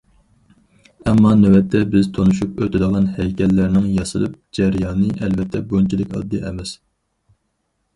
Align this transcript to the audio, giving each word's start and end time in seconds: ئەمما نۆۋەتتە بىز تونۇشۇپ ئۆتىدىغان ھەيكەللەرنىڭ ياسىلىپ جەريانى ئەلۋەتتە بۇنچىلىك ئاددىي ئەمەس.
ئەمما 1.11 1.33
نۆۋەتتە 1.41 1.81
بىز 1.91 2.09
تونۇشۇپ 2.17 2.65
ئۆتىدىغان 2.65 3.07
ھەيكەللەرنىڭ 3.19 3.87
ياسىلىپ 4.01 4.43
جەريانى 4.61 5.15
ئەلۋەتتە 5.23 5.67
بۇنچىلىك 5.71 6.15
ئاددىي 6.21 6.47
ئەمەس. 6.51 6.79